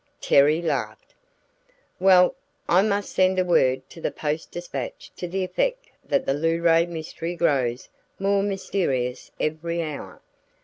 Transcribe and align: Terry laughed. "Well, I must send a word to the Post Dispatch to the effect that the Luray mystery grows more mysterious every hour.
Terry 0.19 0.63
laughed. 0.63 1.13
"Well, 1.99 2.33
I 2.67 2.81
must 2.81 3.11
send 3.11 3.37
a 3.37 3.45
word 3.45 3.87
to 3.91 4.01
the 4.01 4.09
Post 4.09 4.49
Dispatch 4.49 5.11
to 5.15 5.27
the 5.27 5.43
effect 5.43 5.89
that 6.03 6.25
the 6.25 6.33
Luray 6.33 6.87
mystery 6.87 7.35
grows 7.35 7.87
more 8.17 8.41
mysterious 8.41 9.29
every 9.39 9.83
hour. 9.83 10.19